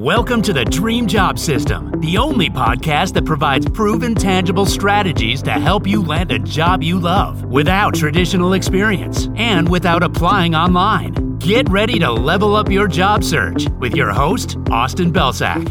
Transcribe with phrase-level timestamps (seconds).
[0.00, 5.50] Welcome to the Dream Job System, the only podcast that provides proven, tangible strategies to
[5.50, 11.36] help you land a job you love without traditional experience and without applying online.
[11.36, 15.68] Get ready to level up your job search with your host, Austin Belcak.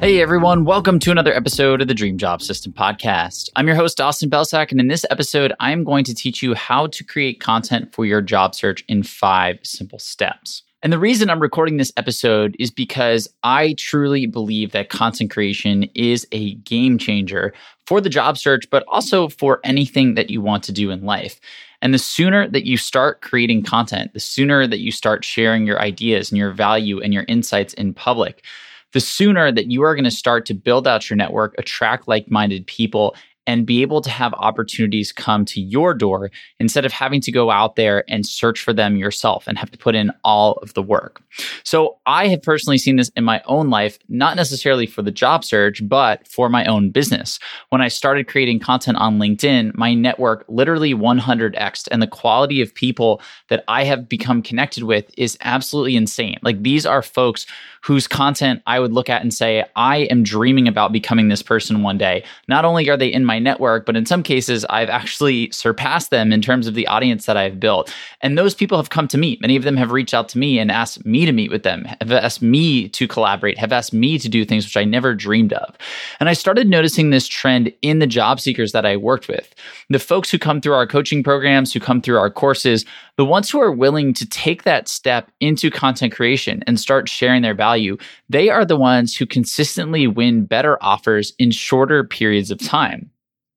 [0.00, 3.50] Hey everyone, welcome to another episode of the Dream Job System podcast.
[3.56, 6.86] I'm your host, Austin Belcak, and in this episode, I'm going to teach you how
[6.86, 10.62] to create content for your job search in five simple steps.
[10.86, 15.90] And the reason I'm recording this episode is because I truly believe that content creation
[15.96, 17.52] is a game changer
[17.88, 21.40] for the job search, but also for anything that you want to do in life.
[21.82, 25.80] And the sooner that you start creating content, the sooner that you start sharing your
[25.80, 28.44] ideas and your value and your insights in public,
[28.92, 32.30] the sooner that you are going to start to build out your network, attract like
[32.30, 33.16] minded people,
[33.46, 37.50] and be able to have opportunities come to your door instead of having to go
[37.50, 40.82] out there and search for them yourself and have to put in all of the
[40.82, 41.22] work.
[41.64, 45.44] So, I have personally seen this in my own life, not necessarily for the job
[45.44, 47.38] search, but for my own business.
[47.70, 52.74] When I started creating content on LinkedIn, my network literally 100x, and the quality of
[52.74, 56.38] people that I have become connected with is absolutely insane.
[56.42, 57.46] Like, these are folks
[57.82, 61.82] whose content I would look at and say, I am dreaming about becoming this person
[61.82, 62.24] one day.
[62.48, 66.32] Not only are they in my network, but in some cases, I've actually surpassed them
[66.32, 67.92] in terms of the audience that I've built.
[68.20, 69.38] And those people have come to me.
[69.40, 71.84] Many of them have reached out to me and asked me to meet with them,
[72.00, 75.52] have asked me to collaborate, have asked me to do things which I never dreamed
[75.52, 75.76] of.
[76.20, 79.54] And I started noticing this trend in the job seekers that I worked with.
[79.90, 82.84] The folks who come through our coaching programs, who come through our courses,
[83.16, 87.42] the ones who are willing to take that step into content creation and start sharing
[87.42, 87.96] their value,
[88.28, 93.10] they are the ones who consistently win better offers in shorter periods of time.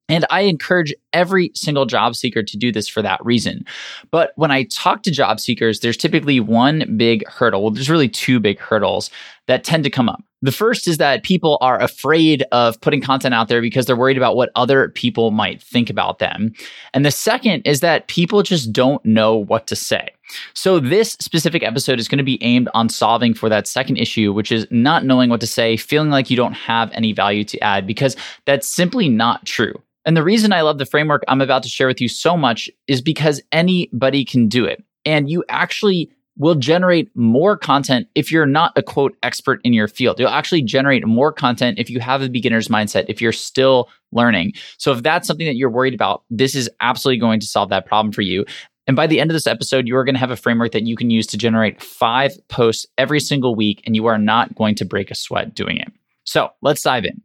[0.09, 3.65] And I encourage every single job seeker to do this for that reason.
[4.11, 7.61] But when I talk to job seekers, there's typically one big hurdle.
[7.61, 9.11] Well, there's really two big hurdles
[9.45, 10.21] that tend to come up.
[10.41, 14.17] The first is that people are afraid of putting content out there because they're worried
[14.17, 16.53] about what other people might think about them.
[16.93, 20.09] And the second is that people just don't know what to say.
[20.53, 24.33] So, this specific episode is going to be aimed on solving for that second issue,
[24.33, 27.59] which is not knowing what to say, feeling like you don't have any value to
[27.59, 29.73] add, because that's simply not true.
[30.05, 32.69] And the reason I love the framework I'm about to share with you so much
[32.87, 34.83] is because anybody can do it.
[35.05, 39.87] And you actually will generate more content if you're not a quote expert in your
[39.87, 40.19] field.
[40.19, 44.53] You'll actually generate more content if you have a beginner's mindset, if you're still learning.
[44.77, 47.85] So if that's something that you're worried about, this is absolutely going to solve that
[47.85, 48.45] problem for you.
[48.89, 50.87] And by the end of this episode, you are going to have a framework that
[50.87, 54.73] you can use to generate five posts every single week, and you are not going
[54.73, 55.89] to break a sweat doing it.
[56.23, 57.21] So let's dive in.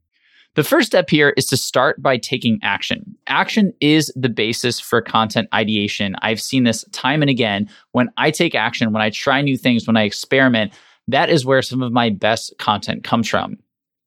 [0.57, 3.17] The first step here is to start by taking action.
[3.29, 6.17] Action is the basis for content ideation.
[6.21, 7.71] I've seen this time and again.
[7.93, 10.75] When I take action, when I try new things, when I experiment,
[11.09, 13.57] that is where some of my best content comes from.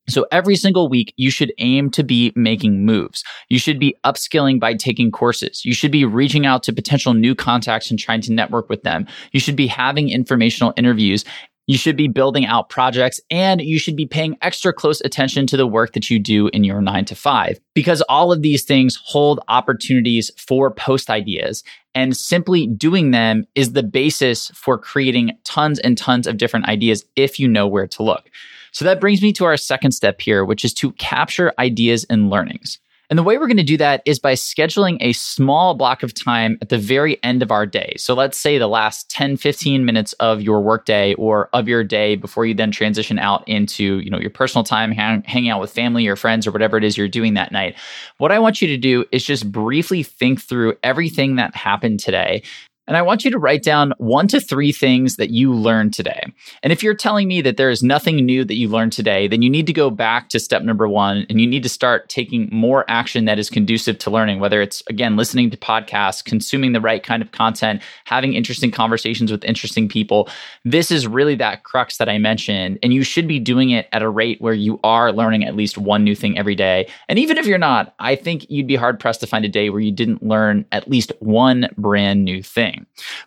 [0.09, 3.23] So every single week, you should aim to be making moves.
[3.49, 5.65] You should be upskilling by taking courses.
[5.65, 9.05] You should be reaching out to potential new contacts and trying to network with them.
[9.31, 11.25] You should be having informational interviews
[11.67, 15.57] you should be building out projects and you should be paying extra close attention to
[15.57, 18.97] the work that you do in your nine to five because all of these things
[19.03, 21.63] hold opportunities for post ideas.
[21.93, 27.03] And simply doing them is the basis for creating tons and tons of different ideas
[27.17, 28.29] if you know where to look.
[28.71, 32.29] So that brings me to our second step here, which is to capture ideas and
[32.29, 32.79] learnings.
[33.09, 36.13] And the way we're going to do that is by scheduling a small block of
[36.13, 37.93] time at the very end of our day.
[37.97, 42.17] So let's say the last 10, 15 minutes of your workday or of your day
[42.17, 45.71] before you then transition out into, you know, your personal time, hang, hanging out with
[45.71, 47.75] family or friends or whatever it is you're doing that night.
[48.17, 52.43] What I want you to do is just briefly think through everything that happened today
[52.87, 56.21] and I want you to write down one to three things that you learned today.
[56.63, 59.41] And if you're telling me that there is nothing new that you learned today, then
[59.41, 62.47] you need to go back to step number one and you need to start taking
[62.51, 66.81] more action that is conducive to learning, whether it's, again, listening to podcasts, consuming the
[66.81, 70.29] right kind of content, having interesting conversations with interesting people.
[70.63, 72.79] This is really that crux that I mentioned.
[72.81, 75.77] And you should be doing it at a rate where you are learning at least
[75.77, 76.89] one new thing every day.
[77.09, 79.69] And even if you're not, I think you'd be hard pressed to find a day
[79.69, 82.76] where you didn't learn at least one brand new thing.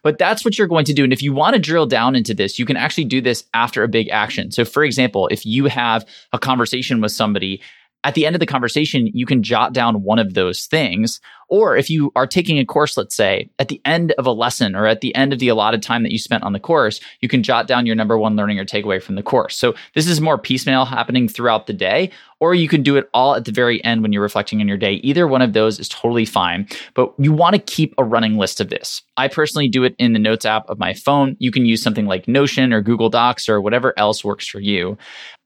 [0.03, 1.05] But that's what you're going to do.
[1.05, 3.83] And if you want to drill down into this, you can actually do this after
[3.83, 4.51] a big action.
[4.51, 7.61] So, for example, if you have a conversation with somebody
[8.03, 11.21] at the end of the conversation, you can jot down one of those things.
[11.49, 14.75] Or if you are taking a course, let's say, at the end of a lesson
[14.75, 17.29] or at the end of the allotted time that you spent on the course, you
[17.29, 19.57] can jot down your number one learning or takeaway from the course.
[19.57, 22.11] So this is more piecemeal happening throughout the day,
[22.41, 24.77] or you can do it all at the very end when you're reflecting on your
[24.77, 24.95] day.
[24.95, 28.61] Either one of those is totally fine, but you want to keep a running list
[28.61, 29.03] of this.
[29.17, 31.37] I personally do it in the Notes app of my phone.
[31.39, 34.97] You can use something like Notion or Google Docs or whatever else works for you.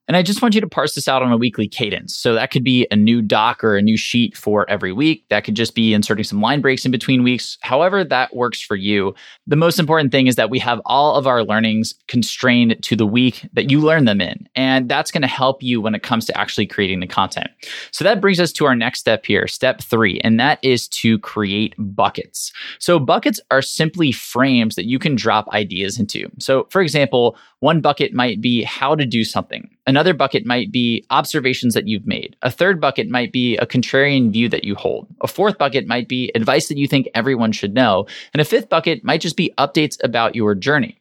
[0.06, 2.14] And I just want you to parse this out on a weekly cadence.
[2.14, 5.24] So that could be a new doc or a new sheet for every week.
[5.30, 7.56] That could just be inserting some line breaks in between weeks.
[7.62, 9.14] However, that works for you.
[9.46, 13.06] The most important thing is that we have all of our learnings constrained to the
[13.06, 14.46] week that you learn them in.
[14.54, 17.48] And that's going to help you when it comes to actually creating the content.
[17.90, 21.18] So that brings us to our next step here, step three, and that is to
[21.20, 22.52] create buckets.
[22.78, 26.30] So buckets are simply frames that you can drop ideas into.
[26.38, 29.73] So, for example, one bucket might be how to do something.
[29.86, 32.36] Another bucket might be observations that you've made.
[32.40, 35.06] A third bucket might be a contrarian view that you hold.
[35.20, 38.06] A fourth bucket might be advice that you think everyone should know.
[38.32, 40.96] And a fifth bucket might just be updates about your journey.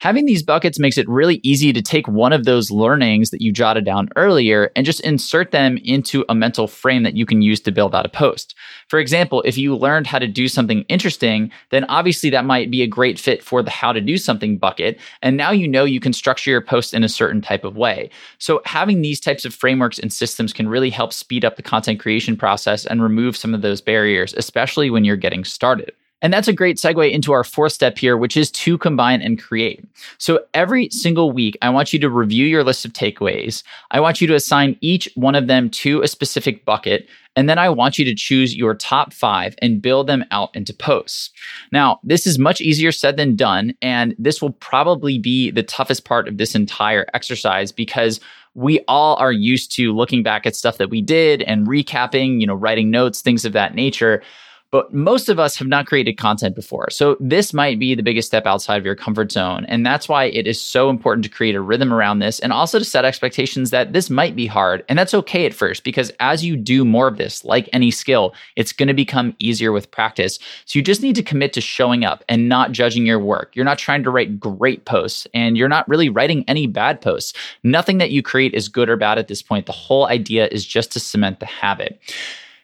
[0.00, 3.52] Having these buckets makes it really easy to take one of those learnings that you
[3.52, 7.60] jotted down earlier and just insert them into a mental frame that you can use
[7.60, 8.54] to build out a post.
[8.88, 12.80] For example, if you learned how to do something interesting, then obviously that might be
[12.80, 14.98] a great fit for the how to do something bucket.
[15.20, 18.08] And now you know you can structure your post in a certain type of way.
[18.38, 22.00] So having these types of frameworks and systems can really help speed up the content
[22.00, 25.92] creation process and remove some of those barriers, especially when you're getting started.
[26.22, 29.40] And that's a great segue into our fourth step here, which is to combine and
[29.40, 29.84] create.
[30.18, 33.62] So every single week, I want you to review your list of takeaways.
[33.90, 37.08] I want you to assign each one of them to a specific bucket.
[37.36, 40.74] And then I want you to choose your top five and build them out into
[40.74, 41.30] posts.
[41.72, 43.72] Now, this is much easier said than done.
[43.80, 48.20] And this will probably be the toughest part of this entire exercise because
[48.54, 52.46] we all are used to looking back at stuff that we did and recapping, you
[52.46, 54.22] know, writing notes, things of that nature.
[54.70, 56.90] But most of us have not created content before.
[56.90, 59.64] So this might be the biggest step outside of your comfort zone.
[59.66, 62.78] And that's why it is so important to create a rhythm around this and also
[62.78, 64.84] to set expectations that this might be hard.
[64.88, 68.32] And that's okay at first because as you do more of this, like any skill,
[68.54, 70.38] it's going to become easier with practice.
[70.66, 73.56] So you just need to commit to showing up and not judging your work.
[73.56, 77.32] You're not trying to write great posts and you're not really writing any bad posts.
[77.64, 79.66] Nothing that you create is good or bad at this point.
[79.66, 81.98] The whole idea is just to cement the habit.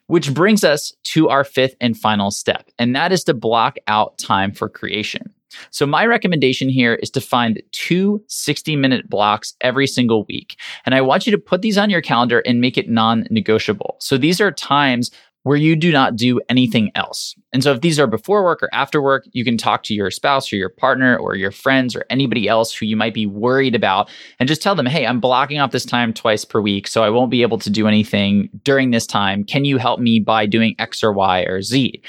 [0.08, 4.18] Which brings us to our fifth and final step, and that is to block out
[4.18, 5.32] time for creation.
[5.70, 10.56] So, my recommendation here is to find two 60 minute blocks every single week.
[10.84, 13.96] And I want you to put these on your calendar and make it non negotiable.
[14.00, 15.10] So, these are times
[15.46, 17.36] where you do not do anything else.
[17.52, 20.10] And so, if these are before work or after work, you can talk to your
[20.10, 23.76] spouse or your partner or your friends or anybody else who you might be worried
[23.76, 24.10] about
[24.40, 27.10] and just tell them, hey, I'm blocking off this time twice per week, so I
[27.10, 29.44] won't be able to do anything during this time.
[29.44, 32.02] Can you help me by doing X or Y or Z?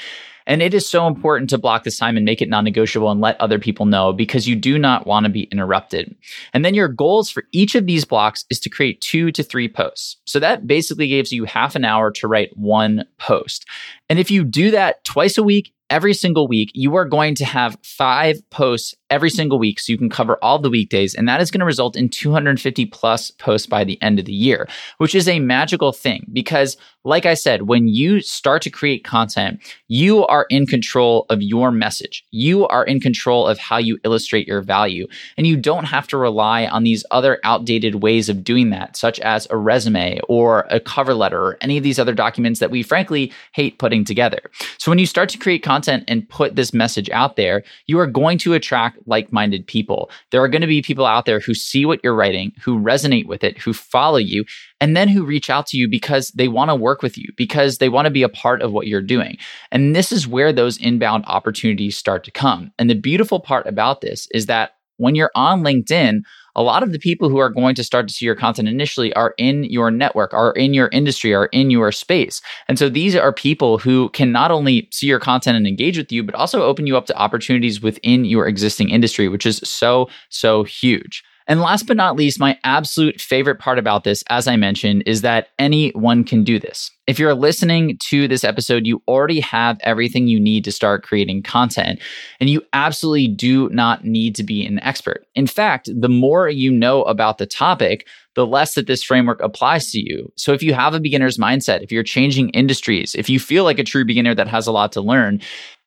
[0.48, 3.20] And it is so important to block this time and make it non negotiable and
[3.20, 6.16] let other people know because you do not want to be interrupted.
[6.54, 9.68] And then your goals for each of these blocks is to create two to three
[9.68, 10.16] posts.
[10.24, 13.66] So that basically gives you half an hour to write one post.
[14.08, 17.44] And if you do that twice a week, every single week, you are going to
[17.44, 21.14] have five posts every single week so you can cover all the weekdays.
[21.14, 24.32] And that is going to result in 250 plus posts by the end of the
[24.32, 24.68] year,
[24.98, 29.60] which is a magical thing because, like I said, when you start to create content,
[29.88, 32.24] you are in control of your message.
[32.30, 35.06] You are in control of how you illustrate your value.
[35.38, 39.18] And you don't have to rely on these other outdated ways of doing that, such
[39.20, 42.82] as a resume or a cover letter or any of these other documents that we
[42.82, 44.50] frankly hate putting together.
[44.76, 48.06] So when you start to create content and put this message out there, you are
[48.06, 50.10] going to attract like minded people.
[50.30, 53.26] There are going to be people out there who see what you're writing, who resonate
[53.26, 54.44] with it, who follow you,
[54.80, 57.78] and then who reach out to you because they want to work with you, because
[57.78, 59.36] they want to be a part of what you're doing.
[59.70, 62.72] And this is where those inbound opportunities start to come.
[62.78, 66.20] And the beautiful part about this is that when you're on LinkedIn,
[66.54, 69.12] a lot of the people who are going to start to see your content initially
[69.14, 72.40] are in your network, are in your industry, are in your space.
[72.66, 76.10] And so these are people who can not only see your content and engage with
[76.10, 80.08] you, but also open you up to opportunities within your existing industry, which is so,
[80.30, 81.22] so huge.
[81.48, 85.22] And last but not least, my absolute favorite part about this, as I mentioned, is
[85.22, 86.90] that anyone can do this.
[87.06, 91.42] If you're listening to this episode, you already have everything you need to start creating
[91.42, 92.00] content,
[92.38, 95.26] and you absolutely do not need to be an expert.
[95.34, 99.90] In fact, the more you know about the topic, the less that this framework applies
[99.92, 100.30] to you.
[100.36, 103.78] So if you have a beginner's mindset, if you're changing industries, if you feel like
[103.78, 105.40] a true beginner that has a lot to learn,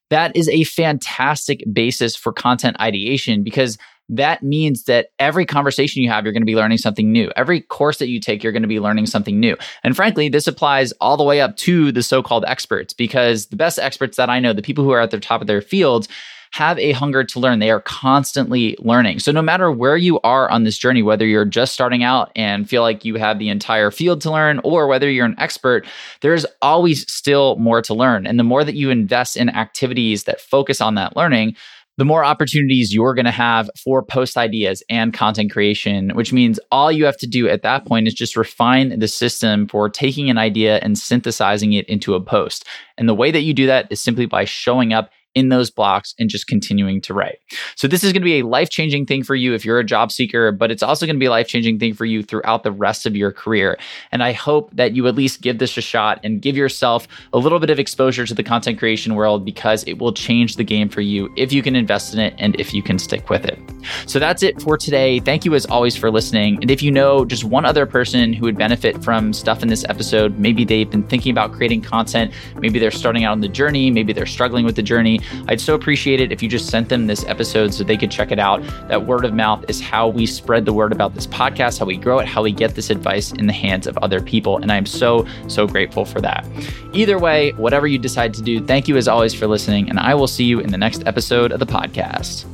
[0.10, 3.77] that is a fantastic basis for content ideation because
[4.12, 7.32] that means that every conversation you have, you're going to be learning something new.
[7.36, 9.56] Every course that you take, you're going to be learning something new.
[9.84, 13.56] And frankly, this applies all the way up to the so called experts, because the
[13.56, 16.08] best experts that I know, the people who are at the top of their fields,
[16.51, 17.60] have a hunger to learn.
[17.60, 19.20] They are constantly learning.
[19.20, 22.70] So, no matter where you are on this journey, whether you're just starting out and
[22.70, 25.88] feel like you have the entire field to learn, or whether you're an expert,
[26.20, 28.27] there's always still more to learn.
[28.27, 31.56] And the more that you invest in activities that focus on that learning,
[32.01, 36.60] the more opportunities you're going to have for post ideas and content creation, which means
[36.72, 40.27] all you have to do at that point is just refine the system for taking
[40.27, 42.65] an idea and synthesizing it into a post.
[42.98, 46.13] And the way that you do that is simply by showing up in those blocks
[46.19, 47.39] and just continuing to write.
[47.75, 50.11] So this is going to be a life-changing thing for you if you're a job
[50.11, 53.05] seeker, but it's also going to be a life-changing thing for you throughout the rest
[53.05, 53.77] of your career.
[54.11, 57.38] And I hope that you at least give this a shot and give yourself a
[57.38, 60.89] little bit of exposure to the content creation world because it will change the game
[60.89, 63.57] for you if you can invest in it and if you can stick with it.
[64.05, 65.19] So that's it for today.
[65.19, 66.57] Thank you as always for listening.
[66.61, 69.85] And if you know just one other person who would benefit from stuff in this
[69.88, 73.89] episode, maybe they've been thinking about creating content, maybe they're starting out on the journey,
[73.89, 77.07] maybe they're struggling with the journey, I'd so appreciate it if you just sent them
[77.07, 78.61] this episode so they could check it out.
[78.87, 81.97] That word of mouth is how we spread the word about this podcast, how we
[81.97, 84.57] grow it, how we get this advice in the hands of other people.
[84.57, 86.45] And I'm so, so grateful for that.
[86.93, 89.89] Either way, whatever you decide to do, thank you as always for listening.
[89.89, 92.45] And I will see you in the next episode of the podcast.